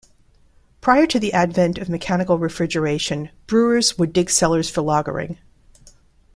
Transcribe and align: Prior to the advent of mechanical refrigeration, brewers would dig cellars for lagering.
Prior 0.81 1.05
to 1.05 1.19
the 1.19 1.31
advent 1.31 1.77
of 1.77 1.87
mechanical 1.87 2.39
refrigeration, 2.39 3.29
brewers 3.45 3.99
would 3.99 4.13
dig 4.13 4.31
cellars 4.31 4.67
for 4.67 4.81
lagering. 4.81 5.37